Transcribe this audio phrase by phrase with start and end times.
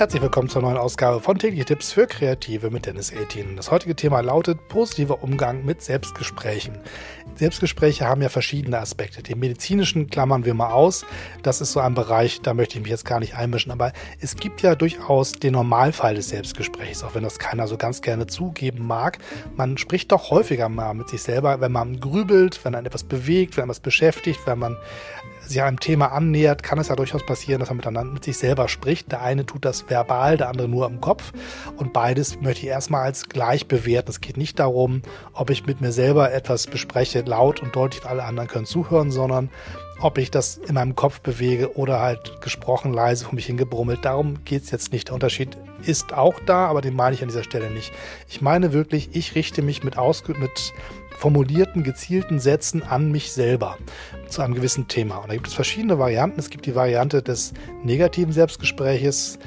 [0.00, 3.56] Herzlich willkommen zur neuen Ausgabe von tägliche Tipps für Kreative mit Dennis 18.
[3.56, 6.78] Das heutige Thema lautet positiver Umgang mit Selbstgesprächen.
[7.34, 9.22] Selbstgespräche haben ja verschiedene Aspekte.
[9.22, 11.04] Den medizinischen klammern wir mal aus.
[11.42, 13.72] Das ist so ein Bereich, da möchte ich mich jetzt gar nicht einmischen.
[13.72, 13.92] Aber
[14.22, 18.26] es gibt ja durchaus den Normalfall des Selbstgesprächs, auch wenn das keiner so ganz gerne
[18.26, 19.18] zugeben mag.
[19.54, 23.58] Man spricht doch häufiger mal mit sich selber, wenn man grübelt, wenn man etwas bewegt,
[23.58, 24.78] wenn man etwas beschäftigt, wenn man
[25.46, 28.68] sich einem Thema annähert, kann es ja durchaus passieren, dass man miteinander mit sich selber
[28.68, 29.10] spricht.
[29.12, 31.32] Der eine tut das verbal, der andere nur im Kopf.
[31.76, 34.10] Und beides möchte ich erstmal als gleich bewerten.
[34.10, 38.24] Es geht nicht darum, ob ich mit mir selber etwas bespreche, laut und deutlich, alle
[38.24, 39.50] anderen können zuhören, sondern
[40.00, 44.04] ob ich das in meinem Kopf bewege oder halt gesprochen leise vor mich hingebrummelt.
[44.04, 45.08] Darum geht es jetzt nicht.
[45.08, 47.92] Der Unterschied ist auch da, aber den meine ich an dieser Stelle nicht.
[48.28, 50.72] Ich meine wirklich, ich richte mich mit, ausge mit
[51.20, 53.76] formulierten, gezielten Sätzen an mich selber
[54.28, 55.18] zu einem gewissen Thema.
[55.18, 56.40] Und da gibt es verschiedene Varianten.
[56.40, 57.52] Es gibt die Variante des
[57.84, 59.38] negativen Selbstgespräches,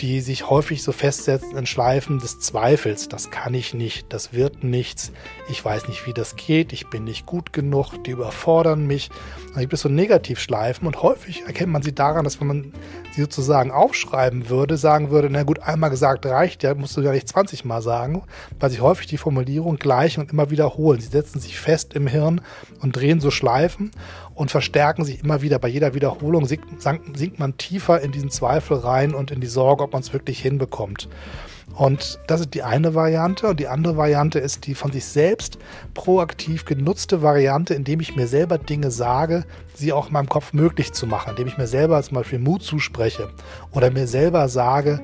[0.00, 3.08] die sich häufig so festsetzen in Schleifen des Zweifels.
[3.08, 5.12] Das kann ich nicht, das wird nichts,
[5.48, 9.10] ich weiß nicht, wie das geht, ich bin nicht gut genug, die überfordern mich.
[9.52, 12.72] Dann gibt es so Negativschleifen und häufig erkennt man sie daran, dass wenn man
[13.14, 17.12] sie sozusagen aufschreiben würde, sagen würde, na gut, einmal gesagt reicht ja, musst du ja
[17.12, 18.22] nicht 20 Mal sagen,
[18.58, 21.00] weil sich häufig die Formulierung gleich und immer wiederholen.
[21.00, 22.40] Sie setzen sich fest im Hirn
[22.80, 23.90] und drehen so Schleifen
[24.34, 25.58] und verstärken sich immer wieder.
[25.58, 26.66] Bei jeder Wiederholung sinkt,
[27.14, 30.40] sinkt man tiefer in diesen Zweifel rein und in die Sorge, ob man es wirklich
[30.40, 31.08] hinbekommt.
[31.74, 33.48] Und das ist die eine Variante.
[33.48, 35.58] Und die andere Variante ist die von sich selbst
[35.94, 39.44] proaktiv genutzte Variante, indem ich mir selber Dinge sage,
[39.74, 42.62] sie auch in meinem Kopf möglich zu machen, indem ich mir selber zum Beispiel Mut
[42.62, 43.30] zuspreche
[43.72, 45.00] oder mir selber sage,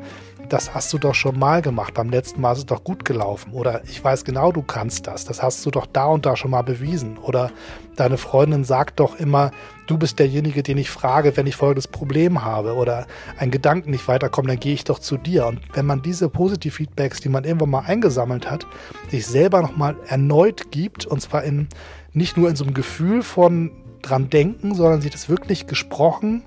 [0.49, 3.53] das hast du doch schon mal gemacht, beim letzten Mal ist es doch gut gelaufen.
[3.53, 6.51] Oder ich weiß genau, du kannst das, das hast du doch da und da schon
[6.51, 7.19] mal bewiesen.
[7.19, 7.51] Oder
[7.97, 9.51] deine Freundin sagt doch immer,
[9.87, 12.75] du bist derjenige, den ich frage, wenn ich folgendes Problem habe.
[12.75, 13.07] Oder
[13.39, 15.47] ein Gedanken nicht weiterkommt, dann gehe ich doch zu dir.
[15.47, 18.67] Und wenn man diese Positiv-Feedbacks, die man irgendwann mal eingesammelt hat,
[19.11, 21.69] sich selber nochmal erneut gibt, und zwar in
[22.13, 23.71] nicht nur in so einem Gefühl von
[24.03, 26.45] dran denken, sondern sich das wirklich gesprochen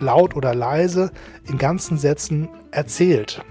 [0.00, 1.10] laut oder leise
[1.48, 3.42] in ganzen Sätzen erzählt.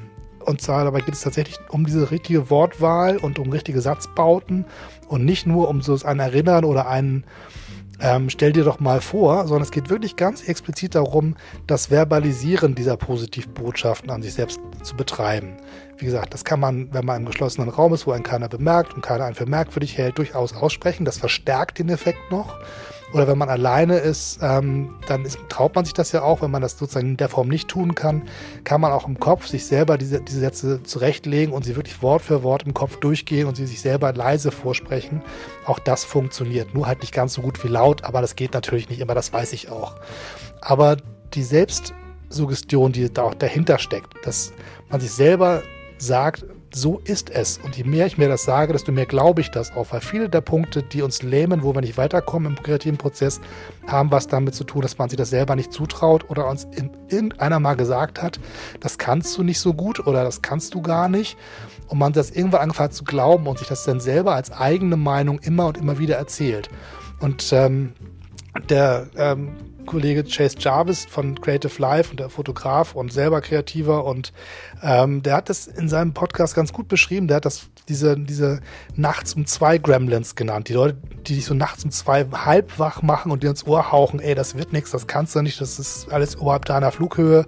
[0.46, 4.66] Und zwar dabei geht es tatsächlich um diese richtige Wortwahl und um richtige Satzbauten
[5.10, 7.26] und nicht nur um so ein Erinnern oder einen
[8.00, 11.36] ähm, stell dir doch mal vor, sondern es geht wirklich ganz explizit darum,
[11.66, 15.58] das Verbalisieren dieser Positivbotschaften an sich selbst zu betreiben.
[15.98, 18.94] Wie gesagt, das kann man, wenn man im geschlossenen Raum ist, wo einen keiner bemerkt
[18.94, 21.06] und keiner einen für merkwürdig hält, durchaus aussprechen.
[21.06, 22.60] Das verstärkt den Effekt noch.
[23.14, 26.52] Oder wenn man alleine ist, ähm, dann ist, traut man sich das ja auch, wenn
[26.52, 28.24] man das sozusagen in der Form nicht tun kann,
[28.66, 32.22] kann man auch im Kopf sich selber diese, diese Sätze zurechtlegen und sie wirklich Wort
[32.22, 35.22] für Wort im Kopf durchgehen und sie sich selber leise vorsprechen.
[35.66, 36.74] Auch das funktioniert.
[36.74, 39.32] Nur halt nicht ganz so gut wie laut, aber das geht natürlich nicht immer, das
[39.32, 39.96] weiß ich auch.
[40.60, 40.98] Aber
[41.34, 44.52] die Selbstsuggestion, die da auch dahinter steckt, dass
[44.90, 45.64] man sich selber
[45.98, 47.58] sagt, so ist es.
[47.58, 49.92] Und je mehr ich mir das sage, desto mehr glaube ich das auch.
[49.92, 53.40] Weil viele der Punkte, die uns lähmen, wo wir nicht weiterkommen im kreativen Prozess,
[53.88, 56.92] haben was damit zu tun, dass man sich das selber nicht zutraut oder uns in
[57.10, 58.40] irgendeiner mal gesagt hat,
[58.80, 61.38] das kannst du nicht so gut oder das kannst du gar nicht.
[61.88, 64.98] Und man das irgendwann angefangen hat zu glauben und sich das dann selber als eigene
[64.98, 66.70] Meinung immer und immer wieder erzählt.
[67.20, 67.94] Und ähm,
[68.70, 69.56] der ähm,
[69.88, 74.32] Kollege Chase Jarvis von Creative Life und der Fotograf und selber Kreativer und
[74.84, 77.28] ähm, der hat das in seinem Podcast ganz gut beschrieben.
[77.28, 78.60] Der hat das diese diese
[78.96, 80.70] nachts um zwei Gremlins genannt.
[80.70, 83.92] Die Leute, die dich so nachts um zwei halb wach machen und dir ins Ohr
[83.92, 87.48] hauchen, ey, das wird nichts, das kannst du nicht, das ist alles oberhalb deiner Flughöhe.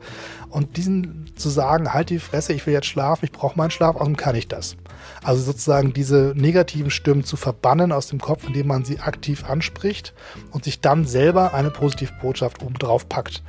[0.50, 3.95] Und diesen zu sagen, halt die Fresse, ich will jetzt schlafen, ich brauche meinen Schlaf,
[3.95, 4.75] außerdem kann ich das.
[5.24, 10.14] Also sozusagen diese negativen Stimmen zu verbannen aus dem Kopf, indem man sie aktiv anspricht
[10.52, 13.44] und sich dann selber eine Positivbotschaft obendrauf packt.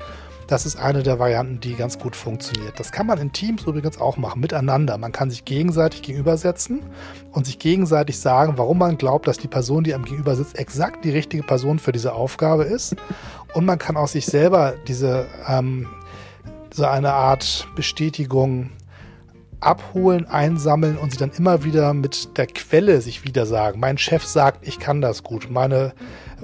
[0.50, 2.80] Das ist eine der Varianten, die ganz gut funktioniert.
[2.80, 4.98] Das kann man in Teams übrigens auch machen, miteinander.
[4.98, 6.80] Man kann sich gegenseitig gegenübersetzen
[7.30, 11.04] und sich gegenseitig sagen, warum man glaubt, dass die Person, die einem gegenüber sitzt, exakt
[11.04, 12.96] die richtige Person für diese Aufgabe ist.
[13.54, 15.86] Und man kann auch sich selber diese ähm,
[16.74, 18.70] so eine Art Bestätigung
[19.60, 23.80] abholen, einsammeln und sie dann immer wieder mit der Quelle sich wieder sagen.
[23.80, 25.50] Mein Chef sagt, ich kann das gut.
[25.50, 25.92] Meine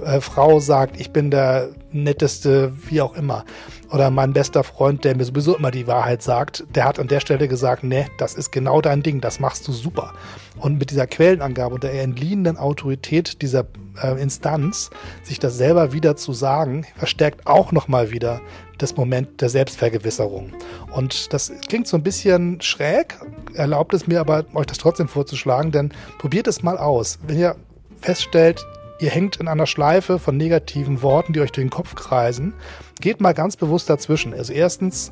[0.03, 3.45] äh, Frau sagt, ich bin der netteste, wie auch immer.
[3.91, 7.21] Oder mein bester Freund, der mir sowieso immer die Wahrheit sagt, der hat an der
[7.21, 10.13] Stelle gesagt, nee, das ist genau dein Ding, das machst du super.
[10.59, 13.65] Und mit dieser Quellenangabe und der entliehenen Autorität dieser
[14.01, 14.89] äh, Instanz,
[15.23, 18.41] sich das selber wieder zu sagen, verstärkt auch nochmal wieder
[18.77, 20.51] das Moment der Selbstvergewisserung.
[20.93, 23.17] Und das klingt so ein bisschen schräg,
[23.53, 27.19] erlaubt es mir aber, euch das trotzdem vorzuschlagen, denn probiert es mal aus.
[27.25, 27.55] Wenn ihr
[28.01, 28.65] feststellt,
[28.99, 32.53] ihr hängt in einer Schleife von negativen Worten, die euch durch den Kopf kreisen,
[32.99, 34.33] geht mal ganz bewusst dazwischen.
[34.33, 35.11] Also erstens,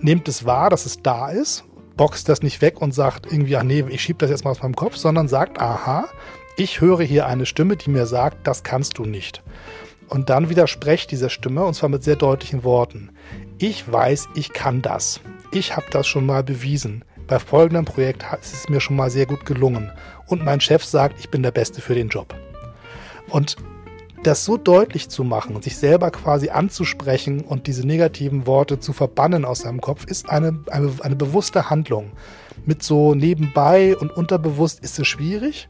[0.00, 1.64] nehmt es wahr, dass es da ist,
[1.96, 4.62] boxt das nicht weg und sagt irgendwie, ach nee, ich schiebe das jetzt mal aus
[4.62, 6.06] meinem Kopf, sondern sagt, aha,
[6.56, 9.42] ich höre hier eine Stimme, die mir sagt, das kannst du nicht.
[10.08, 13.10] Und dann widersprecht dieser Stimme, und zwar mit sehr deutlichen Worten.
[13.58, 15.20] Ich weiß, ich kann das.
[15.50, 17.04] Ich habe das schon mal bewiesen.
[17.26, 19.90] Bei folgendem Projekt ist es mir schon mal sehr gut gelungen.
[20.26, 22.34] Und mein Chef sagt, ich bin der Beste für den Job.
[23.28, 23.56] Und
[24.26, 29.44] das so deutlich zu machen sich selber quasi anzusprechen und diese negativen Worte zu verbannen
[29.44, 32.10] aus seinem Kopf, ist eine, eine, eine bewusste Handlung.
[32.64, 35.68] Mit so nebenbei und unterbewusst ist es schwierig,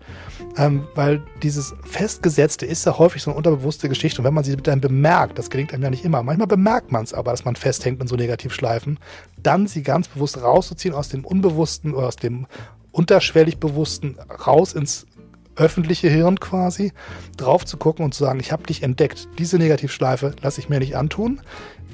[0.56, 4.20] ähm, weil dieses Festgesetzte ist ja häufig so eine unterbewusste Geschichte.
[4.20, 7.02] Und wenn man sie dann bemerkt, das gelingt einem ja nicht immer, manchmal bemerkt man
[7.02, 9.00] es aber, dass man festhängt in so Negativschleifen,
[9.42, 12.46] dann sie ganz bewusst rauszuziehen aus dem Unbewussten oder aus dem
[12.92, 14.16] unterschwellig Bewussten
[14.46, 15.06] raus ins
[15.56, 16.92] öffentliche Hirn quasi,
[17.36, 20.78] drauf zu gucken und zu sagen, ich habe dich entdeckt, diese Negativschleife lasse ich mir
[20.78, 21.40] nicht antun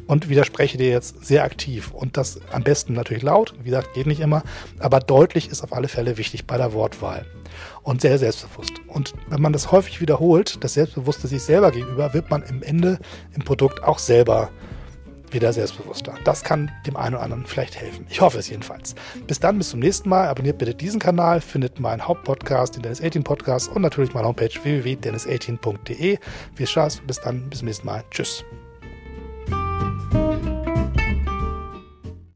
[0.07, 1.93] und widerspreche dir jetzt sehr aktiv.
[1.93, 4.43] Und das am besten natürlich laut, wie gesagt, geht nicht immer,
[4.81, 7.27] aber deutlich ist auf alle Fälle wichtig bei der Wortwahl.
[7.83, 8.75] Und sehr selbstbewusst.
[8.89, 12.99] Und wenn man das häufig wiederholt, das Selbstbewusste sich selber gegenüber, wird man im Ende
[13.35, 14.51] im Produkt auch selber
[15.33, 16.15] wieder selbstbewusster.
[16.25, 18.07] Das kann dem einen oder anderen vielleicht helfen.
[18.09, 18.95] Ich hoffe es jedenfalls.
[19.27, 20.29] Bis dann, bis zum nächsten Mal.
[20.29, 24.51] Abonniert bitte diesen Kanal, findet meinen Hauptpodcast, den Dennis 18 Podcast und natürlich meine Homepage
[24.63, 26.19] www.dennis18.de.
[26.55, 28.05] Viel Spaß, bis dann, bis zum nächsten Mal.
[28.11, 28.45] Tschüss.